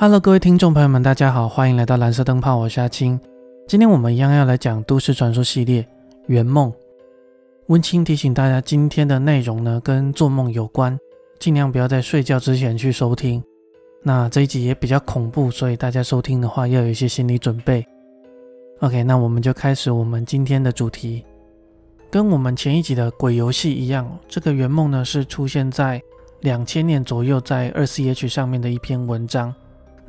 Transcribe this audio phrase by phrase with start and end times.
[0.00, 3.20] Hello，各位听众朋友们，大家好，欢迎来到蓝色灯泡，我是阿青。
[3.68, 5.82] 今天我们一样要来讲都市传说系列
[6.26, 6.72] 《圆梦》。
[7.66, 10.98] 温馨提醒大家，今天的内容呢跟做梦有关，
[11.38, 13.44] 尽量不要在睡觉之前去收听。
[14.02, 17.86] 那这一集也比较恐怖，所以大家收听的话要有一些心理准备。
[18.78, 21.26] OK，那我们就开始我们今天的主题。
[22.10, 26.00] 跟我们前一集的鬼游戏一样，这个圆梦呢是出现在
[26.40, 29.54] 两千年左右在二 C H 上面的一篇文章。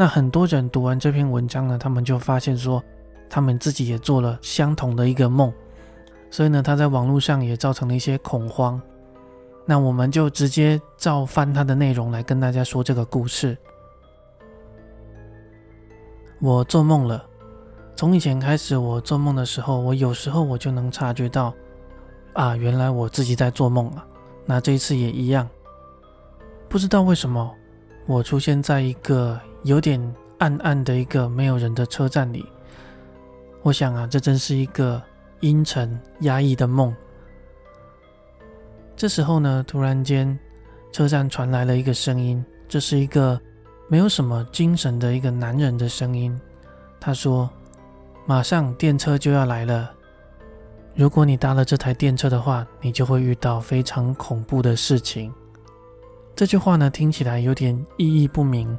[0.02, 2.84] 那很多人读完这篇文章呢，他们就发现说，
[3.30, 5.54] 他们自己也做了相同的一个梦，
[6.32, 8.82] 所以呢，他在网络上也造成了一些恐慌。
[9.64, 13.56] 那我们就直接照翻他的内容来跟大家说这个故事。
[16.40, 17.24] 我做梦了，
[17.96, 21.54] 从以前开始，我做梦的时候，我有时候我就能察觉到，
[22.34, 24.04] 啊，原来我自己在做梦了。
[24.48, 25.48] 那这一次也一样，
[26.68, 27.54] 不知道为什么，
[28.08, 29.40] 我出现在一个。
[29.64, 30.02] 有点
[30.40, 32.46] 暗暗的一个没有人的车站里，
[33.62, 35.02] 我想啊，这真是一个
[35.42, 36.96] 阴沉压抑的梦。
[38.96, 40.38] 这时候呢，突然间，
[40.92, 43.40] 车站传来了一个声音，这是一个
[43.88, 46.40] 没有什么精神的一个男人的声音。
[47.00, 47.50] 他说
[48.26, 49.92] ：“马上电车就要来了，
[50.96, 55.34] 如果你搭了这台电车的话，你就会遇到非常恐怖的事情。”
[56.36, 58.78] 这句话呢，听起来有点意义不明。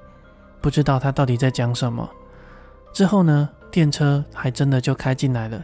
[0.62, 2.08] 不知道他到底在讲什么。
[2.92, 5.62] 之后呢，电车还真的就开进来了。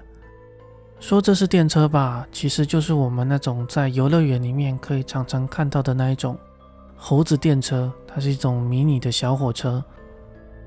[0.98, 6.36] 说这是电车吧，其实就是我们那种在游乐园里面可以常常看到的那一种
[6.96, 7.92] 猴子电车。
[8.06, 9.84] 它是一种迷你的小火车，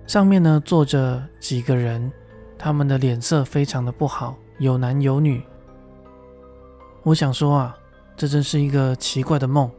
[0.07, 2.09] 上面呢坐着几个人，
[2.57, 5.43] 他们的脸色非常的不好，有男有女。
[7.03, 7.75] 我想说啊，
[8.15, 9.69] 这真是一个奇怪的梦。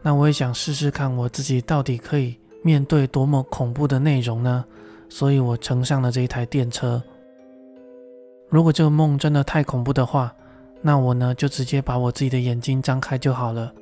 [0.00, 2.36] 那我也想试试看，我自己到底可以。
[2.62, 4.64] 面对多么恐怖的内容呢？
[5.08, 7.02] 所以我乘上了这一台电车。
[8.48, 10.34] 如果这个梦真的太恐怖的话，
[10.80, 13.72] 那我呢就直接把我自己的眼睛张开就好了。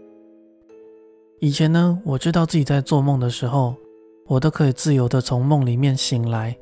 [1.39, 3.75] 以前呢，我知道自己在做梦的时候，
[4.27, 6.57] 我都可以自由的从梦里面醒来。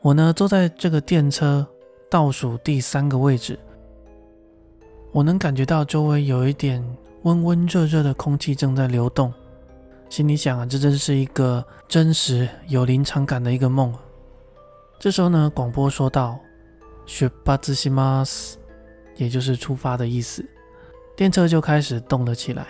[0.00, 1.66] 我呢坐在这个电车
[2.10, 3.58] 倒数第三个位置，
[5.12, 6.84] 我能感觉到周围有一点
[7.22, 9.32] 温温热热的空气正在流动。
[10.12, 13.90] 心里想啊，这真是一个真实有临场感的一个梦。
[14.98, 16.38] 这时候呢，广播说道
[17.08, 18.58] ：“出发之西马斯”，
[19.16, 20.44] 也就是出发的意思。
[21.16, 22.66] 电车就开始动了起来。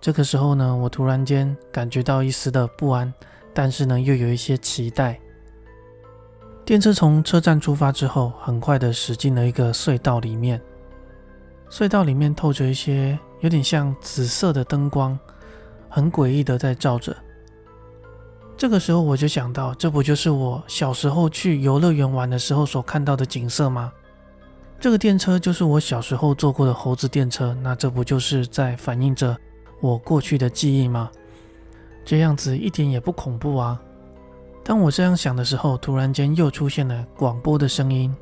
[0.00, 3.12] 这个时候呢，我突然间感觉到一丝的不安，
[3.52, 5.18] 但是呢，又有一些期待。
[6.64, 10.62] 电车从车站出发之后，很快的驶进了一个隧道里面。
[11.68, 15.18] 隧道里面透着一些有点像紫色的灯光。
[15.92, 17.14] 很诡异的在照着。
[18.56, 23.92] 这个时候我就想到，这不就是我小时候去游乐园玩的时候所看到的景色吗？
[24.80, 29.36] 这个电车就是我小时候坐过的猴子电车，那这不就是在反映着
[29.80, 31.10] 我过去的记忆吗？
[32.04, 33.80] 这样子一点也不恐怖啊！
[34.64, 38.14] 当我这样想的时候，突然间又出现了广播的声音：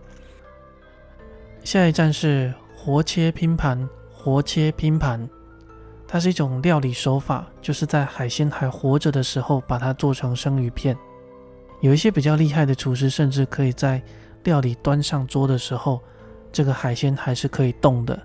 [1.63, 5.29] 下一站是活切拼盘，活切拼盘。
[6.13, 10.99] 它是一种料理手法，就是在海鲜还活着的时候把它做成生鱼片。
[11.79, 14.03] 有一些比较厉害的厨师，甚至可以在
[14.43, 16.01] 料理端上桌的时候，
[16.51, 18.21] 这个海鲜还是可以动的。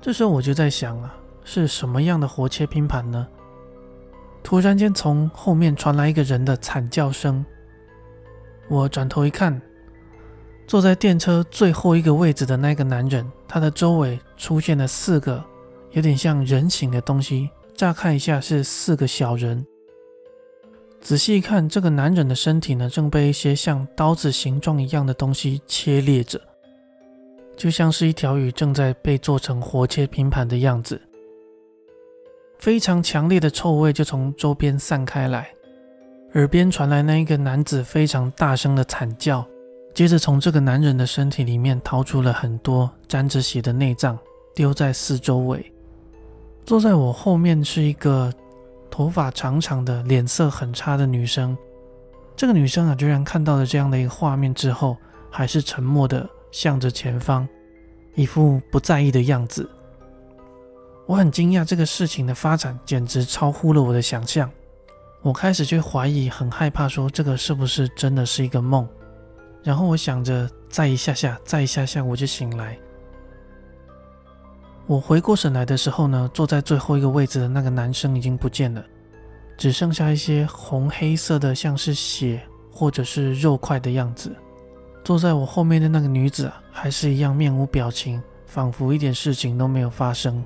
[0.00, 1.12] 这时候我就在想啊，
[1.42, 3.26] 是什么样的活切拼盘呢？
[4.44, 7.44] 突然间从后面传来一个人的惨叫声。
[8.68, 9.60] 我转头一看，
[10.68, 15.44] 坐在电车最后一个位置的那个男人，他的周围出现了四个。
[15.94, 19.64] 有点像人形的东西，乍看一下是四个小人。
[21.00, 26.40] 仔细一看，这个男人的身体呢，正被一些像刀子形状一样的东西切裂着，
[27.56, 31.00] 就像是一条鱼正在被做成活切拼盘的样子。
[32.58, 35.48] 非常强烈的臭味就从周边散开来，
[36.32, 39.46] 耳边传来那一个男子非常大声的惨叫，
[39.94, 44.18] 接着从这个男人的身体里面掏出了很多沾着血的内脏，
[44.56, 45.70] 丢在四周围。
[46.66, 48.32] 坐在我后面是一个
[48.90, 51.56] 头发长长的、脸色很差的女生。
[52.34, 54.96] 这个女生啊，居然看到了这样的一个画面之后，
[55.30, 57.46] 还是沉默的向着前方，
[58.14, 59.68] 一副不在意的样子。
[61.06, 64.50] 我很惊讶，这个事情的发展简直超乎了我的想象。
[65.20, 68.88] 我开始去怀疑，很害怕，说这个是不是真的是一个梦？
[69.62, 72.78] 然后我想着，再一下下，再一下下，我就醒来。
[74.86, 78.84] 我回过神来的时候呢，坐在最后一个位置的那个男生已经不见了。
[79.56, 84.30] 只剩下一些红黑色的，像是血或者是肉块的样子。
[85.04, 90.42] 坐在我后面的那个女子还是一样面无表情，仿佛一点事情都没有发生。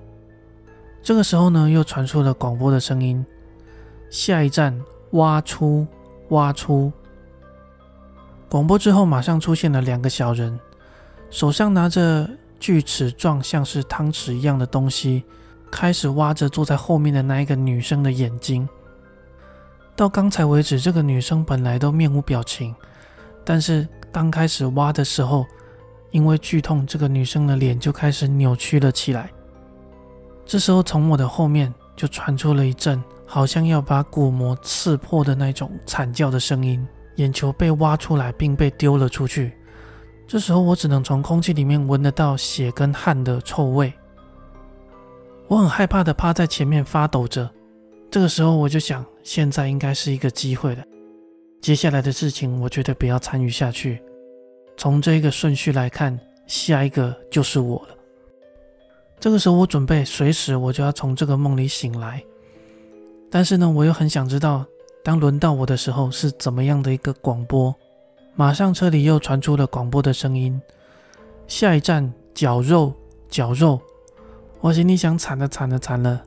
[1.02, 3.25] 这个时候呢，又传出了广播的声音
[4.11, 4.79] ：“下一站，
[5.12, 5.87] 挖出，
[6.29, 6.93] 挖出。”
[8.50, 10.58] 广播之后，马上出现了两个小人，
[11.31, 15.25] 手上拿着锯齿状、像是汤匙一样的东西，
[15.70, 18.69] 开始挖着坐在后面的那一个女生的眼睛。
[19.96, 22.75] 到刚才为止，这个女生本来都面无表情，
[23.44, 25.44] 但是刚开始挖的时候，
[26.10, 29.31] 因为剧痛，这个女生的脸就开始扭曲了起来。
[30.46, 36.87] 这时候，从我的后面就传出了一阵好像要把鼓膜刺破的那种惨叫的声音。
[37.16, 39.57] 眼球被挖出来，并被丢了出去。
[40.29, 43.91] 这时候，我只能从空气里面闻得到血跟汗的臭味。
[45.47, 47.51] 我很害怕的趴在前面发抖着。
[48.11, 50.85] 这个时候，我就想，现在应该是一个机会了。
[51.63, 54.03] 接下来的事情，我绝对不要参与下去。
[54.77, 57.95] 从这个顺序来看，下一个就是我了。
[59.19, 62.23] 这个时候，我准备随时我就要从这个梦里醒来。
[63.31, 64.67] 但是呢，我又很想知道。
[65.03, 67.75] 当轮到我的时候，是怎么样的一个广播？
[68.38, 70.62] 马上车里又传出了广播的声音
[71.49, 72.94] ：“下一站，绞肉，
[73.29, 73.81] 绞肉。”
[74.62, 76.23] 我心里想：惨了，惨了，惨了！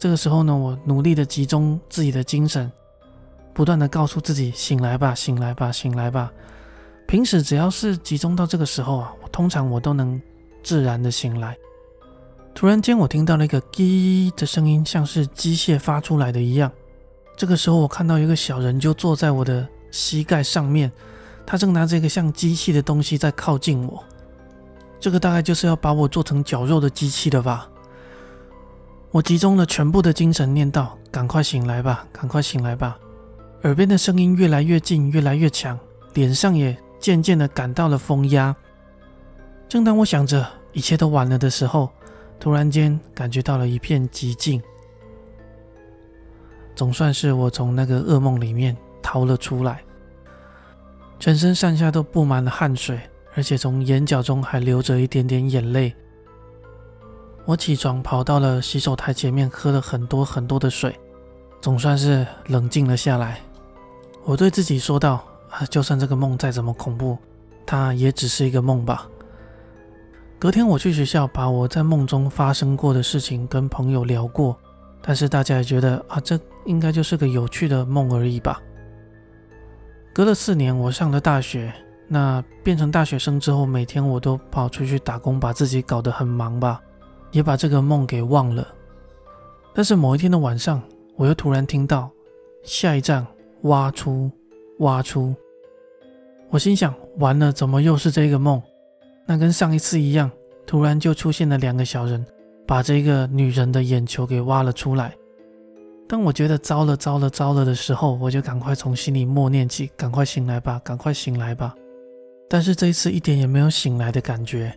[0.00, 2.68] 这个时候呢，我努力的集中自己的精神，
[3.54, 6.32] 不断的告诉自己：“醒来吧，醒来吧，醒来吧！”
[7.06, 10.20] 平时只要是集中到这个时候啊，我通常我都能
[10.64, 11.56] 自然的醒来。
[12.52, 16.68] 突然间，我听到了一个“滴”的声音，像是机械发出来的一样。
[17.36, 20.90] 这个时候，我看到一个小人就坐在我的膝盖上面，
[21.46, 24.02] 他正拿着一个像机器的东西在靠近我。
[25.00, 27.68] 这个大概就是要把我做成绞肉的机器了吧？
[29.10, 32.96] 我集中了全部的精神，念道：“赶快醒来吧，赶快醒来吧！”
[33.64, 35.78] 耳边的声音越来越近，越来越强，
[36.14, 38.54] 脸上也渐渐的感到了风压。
[39.68, 41.90] 正当我想着一切都完了的时候，
[42.40, 44.62] 突然间感觉到了一片寂静。
[46.74, 49.82] 总算是我从那个噩梦里面逃了出来，
[51.22, 52.98] 全身上下都布满了汗水，
[53.36, 55.94] 而且从眼角中还流着一点点眼泪。
[57.44, 60.98] 我起床跑到了洗手台前面，喝了很多很多的水，
[61.60, 63.40] 总算是冷静了下来。
[64.24, 67.16] 我对自己说道：“啊，就算这个梦再怎么恐怖，
[67.64, 69.08] 它也只是一个梦吧。”
[70.40, 74.58] 隔天我去学校，把我在梦中发生过的事情跟朋友聊过。
[75.00, 78.60] 但是大家也觉得啊，这应该就是个有趣的梦而已吧。
[80.14, 81.72] 隔了四年，我上了大学。
[82.06, 86.80] 那变成大学生之后，每天我都跑出去打工，把自己搞得很忙吧，
[87.30, 88.66] 也把这个梦给忘了。
[89.72, 90.82] 但是某一天的晚上，
[91.16, 92.10] 我又突然听到
[92.62, 93.26] 下一站
[93.62, 94.30] 挖出
[94.80, 95.34] 挖出，
[96.50, 98.60] 我心想完了，怎么又是这个梦？
[99.24, 100.30] 那跟上一次一样，
[100.66, 102.24] 突然就出现了两个小人。
[102.64, 105.14] 把这个女人的眼球给挖了出来。
[106.12, 111.74] 当我觉得糟了、糟了、糟了的时候，我就赶快从心里默念起：“赶快醒来吧，赶快醒来吧！”
[112.50, 114.76] 但是这一次一点也没有醒来的感觉。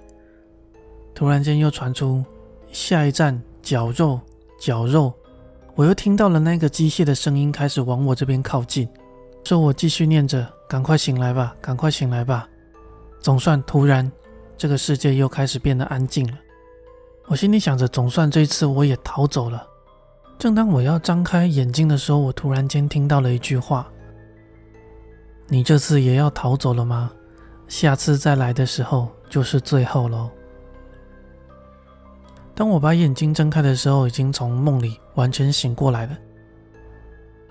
[1.14, 2.24] 突然间又传出
[2.72, 4.18] 下一站绞肉、
[4.58, 5.14] 绞肉，
[5.76, 8.88] 我又听到了那个机械的声音开始往我这边靠近。
[9.44, 12.48] 说我继续念着：“赶快醒来吧，赶快醒来吧！”
[13.20, 14.10] 总算突然，
[14.56, 16.39] 这个世界又开始变得安静了。
[17.25, 19.68] 我心里想着，总算这次我也逃走了。
[20.38, 23.89] 正当我要张开眼睛的时候，我突然间听到了一句话
[25.48, 27.12] ：“你这次也要逃走了吗？
[27.68, 30.30] 下次再来的时候就是最后喽。”
[32.54, 36.18] 当我把眼睛睁开的时候，已经从梦里完全醒过来了。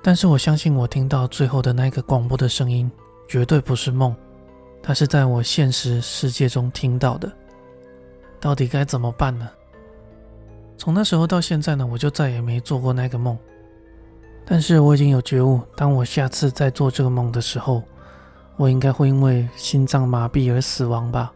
[0.03, 2.91] 但是我相信，我听到最后的那个广播的声音
[3.29, 4.15] 绝对不是梦，
[4.83, 7.31] 它是在我现实世界中听到的。
[8.39, 9.49] 到底该怎么办呢？
[10.77, 13.39] 从那时候到现在呢，我就再也没做过那个梦。
[14.45, 17.83] 但是我已经有觉悟，当我下次再做这个梦的时候，
[18.57, 21.33] 我应该会因为心脏麻痹而死亡吧。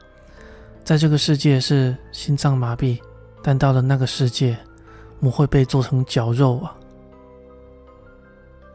[0.84, 2.98] 在这个世界是心脏麻痹，
[3.42, 4.58] 但到了那个世界，
[5.20, 6.74] 我会被做成绞肉啊。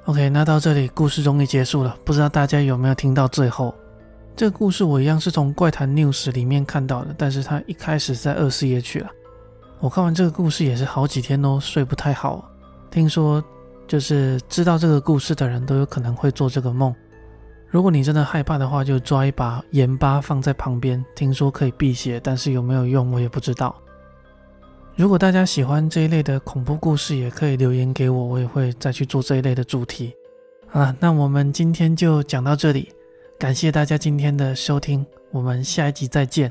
[0.05, 3.73] OK，那到这里故事终于结束了，不知道大家有没有听到最后？
[4.35, 9.09] 这个故事我一样是从怪谈 news 里面看到的，但是它一开始在二四页去了。
[9.83, 12.49] 我看完这个故事也是好几天都睡不太好。
[12.89, 13.43] 听说
[13.85, 16.95] 就是知道这个故事的人都有可能会做这个梦。
[17.67, 23.75] 如果你真的害怕的话，就抓一把盐巴放在旁边，听说可以辟邪，但是有没有用我也不知道。
[24.95, 30.15] 如果大家喜欢这一类的恐怖故事，也可以留言给我，我也会再去做这一类的主题。
[30.71, 32.89] 啊，那我们今天就讲到这里，
[33.37, 36.49] 感谢大家今天的收听，我们下一集再见。